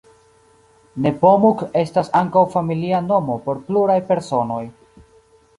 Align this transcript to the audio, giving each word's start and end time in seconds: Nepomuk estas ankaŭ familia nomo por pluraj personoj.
Nepomuk 1.05 1.61
estas 1.83 2.09
ankaŭ 2.21 2.45
familia 2.55 3.05
nomo 3.13 3.39
por 3.47 3.63
pluraj 3.69 3.99
personoj. 4.11 4.63